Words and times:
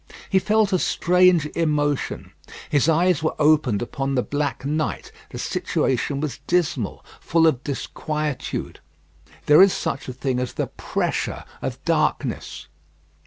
He 0.31 0.39
felt 0.39 0.73
a 0.73 0.79
strange 0.79 1.45
emotion. 1.53 2.31
His 2.71 2.89
eyes 2.89 3.21
were 3.21 3.35
opened 3.37 3.83
upon 3.83 4.15
the 4.15 4.23
black 4.23 4.65
night; 4.65 5.11
the 5.29 5.37
situation 5.37 6.19
was 6.19 6.39
dismal; 6.47 7.05
full 7.19 7.45
of 7.45 7.63
disquietude. 7.63 8.79
There 9.45 9.61
is 9.61 9.73
such 9.73 10.07
a 10.07 10.13
thing 10.13 10.39
as 10.39 10.53
the 10.53 10.65
pressure 10.65 11.43
of 11.61 11.77
darkness. 11.85 12.65